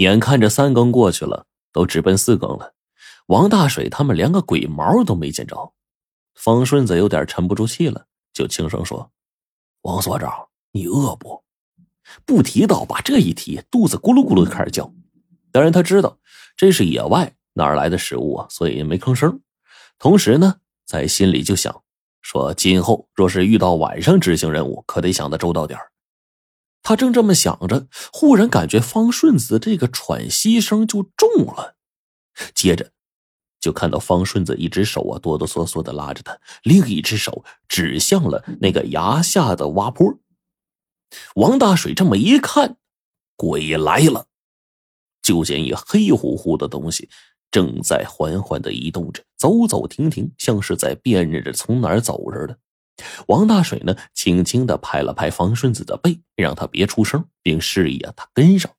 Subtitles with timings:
[0.00, 2.72] 眼看着三更过去了，都直奔四更了，
[3.26, 5.74] 王大水他们连个鬼毛都没见着。
[6.34, 9.10] 方顺子有点沉不住气了，就轻声说
[9.82, 11.44] ：“王所长，你饿不？”
[12.24, 14.90] 不提到，把这一提，肚子咕噜咕噜开始叫。
[15.52, 16.16] 当然他知道
[16.56, 19.38] 这是野外哪来的食物啊，所以没吭声。
[19.98, 21.82] 同时呢，在心里就想
[22.22, 25.78] 说：今后若是遇到晚上执行任务，可得想得周到点
[26.82, 31.76] 他正这么想着，忽然感觉方顺子这个喘息声就重了，
[32.54, 32.92] 接着
[33.60, 40.18] 就看到方顺子一只手啊哆哆嗦嗦的拉着他，另一只手指向了那个崖下的洼坡。
[41.34, 42.76] 王大水这么一看，
[43.36, 44.26] 鬼来了！
[45.22, 47.10] 就见一黑乎乎的东西
[47.50, 52.58] 正在缓缓的移动着，走走停停，像是在辨认着从哪儿走似的。
[53.28, 58.72] 王大水呢，轻轻的拍了拍方顺子的背，让他别出声，并示意啊他跟上，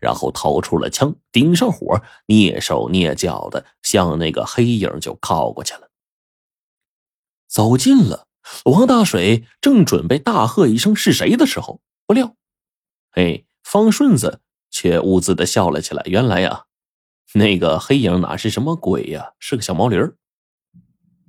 [0.00, 5.90] 然后掏出了枪，顶上火，蹑手蹑脚的向那个黑影就靠过去了。
[7.48, 8.26] 走近了。
[8.66, 12.36] 王大水正准备大喝一声“是谁”的时候，不料，
[13.10, 16.02] 嘿，方顺子却兀自的笑了起来。
[16.04, 16.66] 原来呀，
[17.32, 20.14] 那个黑影哪是什么鬼呀，是个小毛驴儿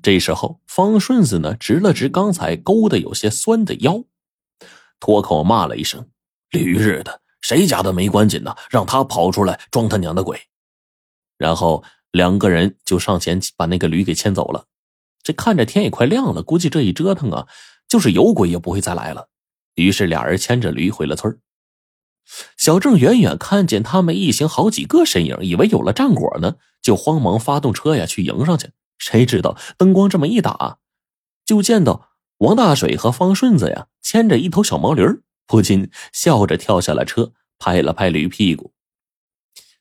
[0.06, 4.04] 这时候，方顺子呢，直了直刚才勾的有些酸的腰，
[5.00, 6.08] 脱口骂了一声
[6.52, 8.56] ：“驴日的，谁家的没关紧呢？
[8.70, 10.40] 让他跑出来装他娘的鬼！”
[11.40, 14.68] 然后两个人就上前把那个驴给牵走了。
[15.24, 17.48] 这看着天也快亮了，估计这一折腾啊，
[17.90, 19.30] 就是有鬼也不会再来了。
[19.74, 21.40] 于是俩人牵着驴回了村
[22.56, 28.70] 小郑远远看见他们一行好几个身影，以为有了战果呢，就慌忙发动车呀去迎上去。
[28.98, 30.80] 谁知道灯光这么一打，
[31.46, 35.04] 就见到王大水和方顺子呀牵着一头小毛驴，
[35.46, 38.74] 不禁笑着跳下了车，拍了拍驴屁股，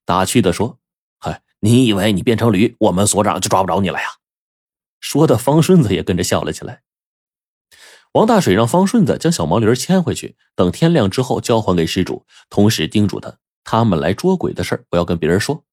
[0.05, 0.79] 打趣的说
[1.19, 4.07] ：“嗨，你以为你变成驴，我们所长就抓不着你了呀？”
[5.01, 6.83] 说的方顺子也跟着笑了起来。
[8.13, 15.65] 王大水让方顺子将小毛驴牵回去，等天亮之后交还给失主，同时叮嘱他，他们来捉鬼的事不要跟别人说。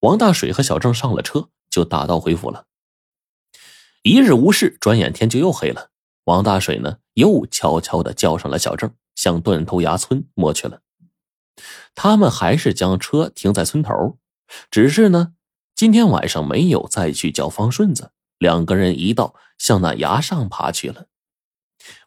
[0.00, 2.66] 王大水和小郑上了车，就打道回府了。
[4.04, 5.90] 一日无事，转眼天就又黑了。
[6.26, 10.82] 王大水呢，又悄悄的叫上了小郑，向断头崖村摸去了。
[11.96, 14.18] 他们还是将车停在村头，
[14.70, 15.32] 只是呢，
[15.74, 18.12] 今天晚上没有再去叫方顺子。
[18.38, 21.06] 两个人一道向那崖上爬去了。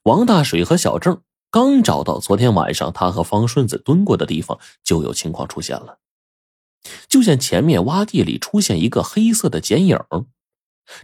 [0.03, 5.99] 王大水和小郑刚找到昨天晚上他和方顺子蹲过的地方，就有情况出现了。
[7.08, 10.00] 就见前面洼地里出现一个黑色的剪影，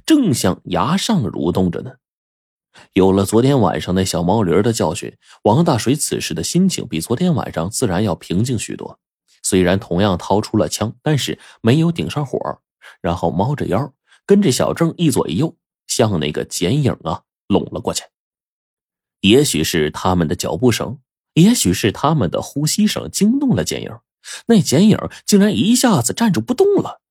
[0.06, 1.94] 正向崖上蠕动着呢。
[2.94, 9.00] 有了昨天晚上那小毛驴的教训，王大水此时的心情比昨天晚上自然要平静许多。
[9.44, 12.40] 虽然同样掏出了枪，但是没有顶上火，
[13.02, 13.94] 然后猫着腰。
[14.26, 18.04] 跟着小郑一左一右向那个剪影啊拢了过去。
[19.20, 21.00] 也许是他们的脚步声，
[21.34, 23.92] 也许是他们的呼吸声惊动了剪影，
[24.48, 27.02] 那剪影竟然一下子站住不动了，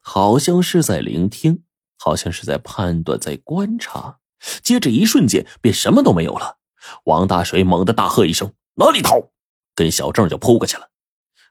[0.00, 1.62] 好像是在聆听，
[1.98, 4.18] 好像是在判断，在观察。
[4.62, 6.58] 接着一瞬间便什么都没有了。
[7.04, 9.30] 王大水猛地大喝一声：“哪里逃！”
[9.74, 10.90] 跟小郑就扑过去了。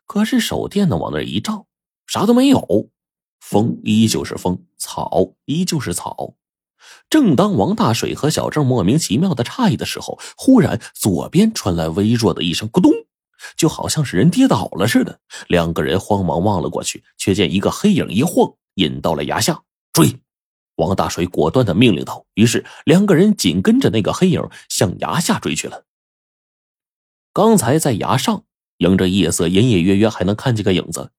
[0.06, 1.68] 可是手电呢往那一照，
[2.06, 2.89] 啥都没有。
[3.39, 6.35] 风依旧是风，草依旧是草。
[7.09, 12.91] 正当王大水和小郑莫名其妙的诧异的时候，忽然左边传来微弱的一声“咕咚”，
[13.55, 15.19] 就好像是人跌倒了似的。
[15.47, 19.63] 两个人慌忙望了过去，却见一个黑影一晃，引到了崖下。
[19.93, 20.19] 追！
[20.75, 22.25] 王大水果断的命令道。
[22.35, 25.85] 于是两个人紧跟着那个黑影向崖下追去了。
[27.33, 28.43] 刚才在崖上，
[28.77, 31.11] 迎着夜色，隐隐约约还能看见个影子。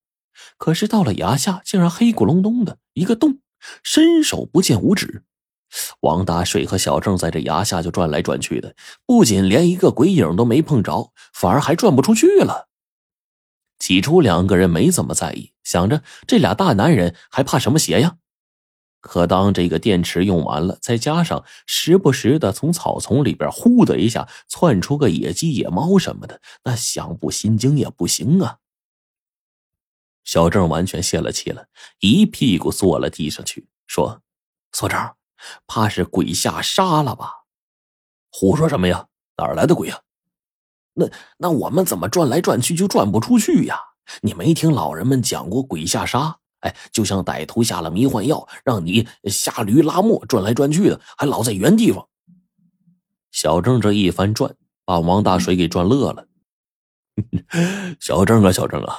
[0.57, 3.39] 可是到了崖下，竟然黑咕隆咚的一个洞，
[3.83, 5.23] 伸手不见五指。
[6.01, 8.75] 王大水和小郑在这崖下就转来转去的，
[9.05, 12.67] 不仅连一个鬼影都没碰着，反而还转不出去了。
[13.79, 18.17] 起初两个人没怎么在意，想着这俩大男人还怕什么邪呀？
[19.01, 28.57] 可当这个电池用完了，再加上时不时的从草丛里边呼的一下窜出个野鸡、野猫什么的，那想不心惊也不行啊。
[30.25, 31.67] 小郑完全泄了气了，
[31.99, 34.21] 一屁股坐了地上去，说
[34.73, 35.15] ：“所长，
[35.67, 37.33] 怕是鬼下沙了吧？
[38.31, 39.07] 胡说什么呀？
[39.37, 39.99] 哪儿来的鬼呀？
[40.93, 43.79] 那那我们怎么转来转去就转不出去呀？
[44.21, 46.37] 你没听老人们讲过鬼下沙？
[46.59, 52.07] 哎，就像歹徒下了迷幻药，让你下驴拉磨，转来转去的，还老在原地方。”
[53.31, 54.53] 小郑这一番转，
[54.83, 56.27] 把王大水给转乐了。
[58.01, 58.95] 小郑啊，小郑啊！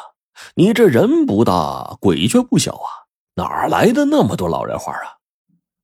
[0.55, 2.89] 你这人不大，鬼却不小啊！
[3.35, 5.20] 哪来的那么多老人话啊？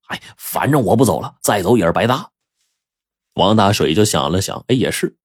[0.07, 2.31] 哎，反正我不走了，再走也是白搭。
[3.35, 5.17] 王大水就想了想，哎，也是，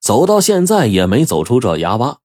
[0.00, 2.18] 走到现在也没走出这崖洼。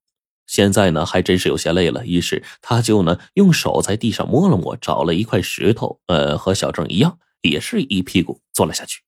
[0.48, 2.06] 现在呢，还真是有些累了。
[2.06, 9.02] 于是他就呢，用手在地上摸了摸，找了一块石头，呃，和小郑一样，也是一屁股坐了下去。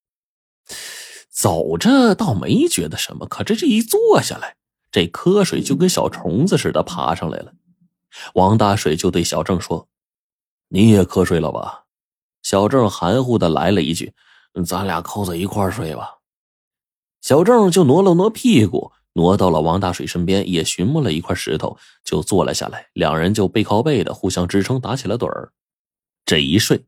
[1.30, 4.56] 走着倒没觉得什么，可这这一坐下来，
[4.90, 7.52] 这瞌睡就跟小虫子似的爬上来了。
[8.34, 9.88] 王大水就对小郑说
[10.68, 11.84] ：“你也瞌睡了吧？”
[12.48, 14.14] 小郑含糊的来了一句
[14.64, 16.20] ：“咱俩扣在一块睡吧。”
[17.20, 18.92] 小郑就挪了挪屁股。
[19.12, 22.86] 挪到了王大水身边，也寻摸了一块石头，就坐了下来。
[22.94, 25.52] 两人就背靠背的互相支撑，打起了盹儿。
[26.24, 26.86] 这一睡，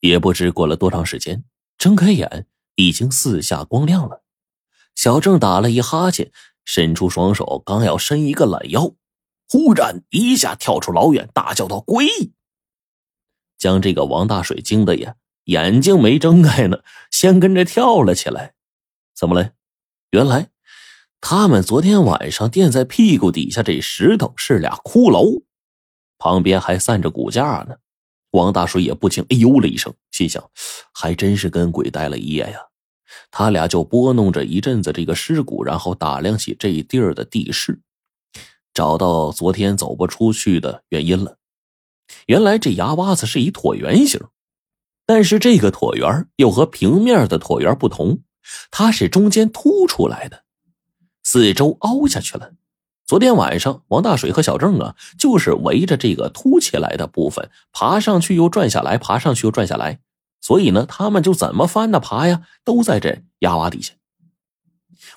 [0.00, 1.44] 也不知过了多长时间，
[1.76, 4.22] 睁开眼，已经四下光亮了。
[4.94, 6.32] 小郑打了一哈欠，
[6.64, 8.94] 伸出双手，刚要伸一个懒腰，
[9.46, 12.06] 忽然一下跳出老远，大叫道：“鬼！”
[13.62, 15.14] 将这个王大水惊得呀，
[15.44, 16.82] 眼睛没睁开呢，
[17.12, 18.54] 先跟着跳了起来。
[19.14, 19.52] 怎么了？
[20.10, 20.48] 原来。
[21.20, 25.44] 他们昨天晚上垫在屁股底下这石头是俩骷髅，
[26.18, 27.76] 旁边还散着骨架呢。
[28.32, 30.42] 王大水也不禁哎呦了一声，心想：
[30.92, 32.58] 还真是跟鬼待了一夜呀。
[33.30, 37.80] 他俩就拨弄着一阵子这个尸骨，然后打量起这地儿的地势，
[38.74, 41.36] 找到昨天走不出去的原因了。
[42.26, 44.20] 原来这崖洼子是一椭圆形，
[45.06, 48.20] 但是这个椭圆又和平面的椭圆不同，
[48.70, 50.44] 它是中间凸出来的。
[51.22, 52.52] 四周凹下去了。
[53.04, 60.00] 昨天晚上，王大水和小郑啊，就是围着这个凸起来的部分爬上去又转下来，爬上去又转下来。
[60.40, 63.92] 所以呢，他们就怎么翻的爬呀，都在这崖洼底下。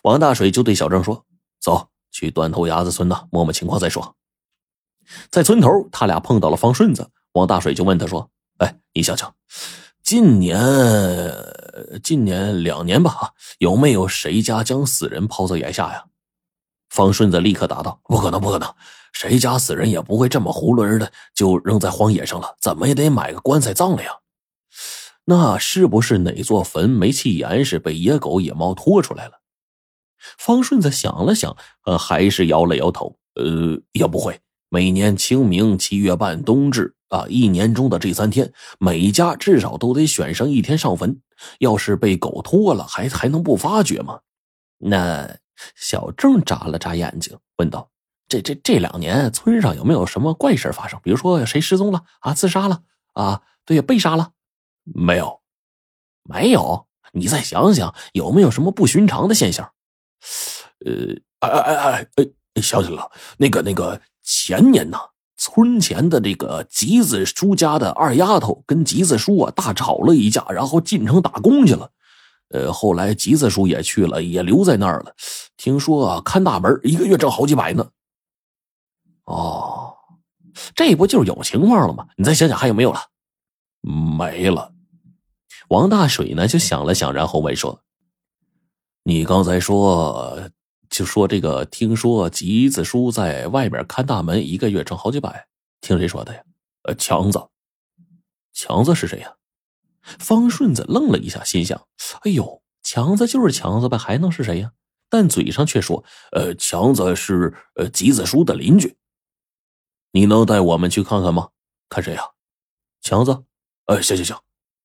[0.01, 1.25] 王大水就对小郑说
[1.61, 4.15] ：“走去断头崖子村呢，摸摸情况再说。”
[5.29, 7.09] 在村头，他俩碰到了方顺子。
[7.33, 8.29] 王大水就问他说
[8.59, 9.33] ：“哎，你想想，
[10.03, 10.59] 近年……”
[12.01, 16.05] 近年两年吧，有没有谁家将死人抛在崖下呀？
[16.89, 18.73] 方顺子立刻答道：“不可能，不可能，
[19.11, 24.11] 谁家死人也不会这么囫囵的就扔在荒野上了，怎么也得买个棺材葬了呀。
[25.25, 29.33] 那是不是哪座坟煤气严实被野狗、野猫拖出来了？”
[30.39, 31.55] 方顺子想了想，
[31.85, 34.39] 呃，还是摇了摇头：“呃，也不会。
[34.75, 41.21] 每年清明、七月半、冬至。”啊，一年中的这三天，每家至少都得选上一天上坟。
[41.59, 44.19] 要是被狗拖了，还还能不发觉吗？
[44.79, 45.37] 那
[45.75, 47.89] 小郑眨了眨眼睛，问道
[48.27, 50.99] ：“这这这两年，村上有没有什么怪事发生？
[51.03, 52.81] 比如说谁失踪了啊，自杀了
[53.13, 53.43] 啊？
[53.63, 54.31] 对，被杀了？
[54.83, 55.39] 没有，
[56.23, 56.87] 没有。
[57.13, 59.71] 你再想想，有没有什么不寻常的现象？
[60.85, 64.97] 呃，哎哎哎哎，想起来了，那个那个前年呢？”
[65.37, 71.91] 村前的这个吉子叔家的二丫头跟吉子叔啊大吵了一架，然后进城打工去了。
[72.49, 75.13] 呃，后来吉子叔也去了，也留在那儿了。
[75.57, 77.85] 听说啊，看大门一个月挣好几百呢。
[79.25, 79.93] 哦，
[80.73, 82.07] 这不就是有情况了吗？
[82.15, 83.01] 你再想想还有没有了？
[83.81, 84.71] 没了。
[85.67, 87.81] 王大水呢就想了想，然后问说
[89.03, 90.39] ：“你刚才说？”
[90.95, 95.45] 就说这个，听说吉子叔在外面看大门，一个月挣好几百。
[95.81, 96.41] 听谁说的呀？
[96.83, 97.49] 呃，强子。
[98.53, 99.35] 强子是谁呀？
[100.01, 101.85] 方顺子愣了一下，心想：
[102.21, 104.71] 哎呦，强子就是强子呗，还能是谁呀？
[105.09, 108.95] 但嘴上却说：呃，强子是呃吉子叔的邻居。
[110.11, 111.49] 你能带我们去看看吗？
[111.89, 112.23] 看谁呀？
[113.01, 113.43] 强子。
[113.87, 114.37] 呃，行行行。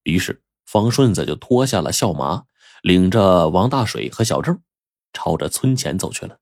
[0.03, 2.47] 于是方顺子就脱下了孝麻，
[2.83, 4.61] 领着王大水和小郑。
[5.13, 6.40] 朝着村前走去了。